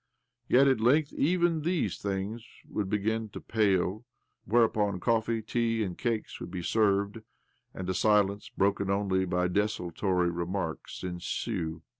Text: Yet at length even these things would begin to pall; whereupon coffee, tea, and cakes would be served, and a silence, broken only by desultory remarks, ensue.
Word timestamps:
Yet 0.47 0.67
at 0.67 0.81
length 0.81 1.13
even 1.13 1.61
these 1.61 1.99
things 1.99 2.43
would 2.67 2.89
begin 2.89 3.29
to 3.29 3.39
pall; 3.39 4.03
whereupon 4.45 4.99
coffee, 4.99 5.43
tea, 5.43 5.83
and 5.83 5.95
cakes 5.95 6.39
would 6.39 6.49
be 6.49 6.63
served, 6.63 7.21
and 7.75 7.87
a 7.87 7.93
silence, 7.93 8.49
broken 8.49 8.89
only 8.89 9.25
by 9.25 9.47
desultory 9.47 10.31
remarks, 10.31 11.03
ensue. 11.03 11.83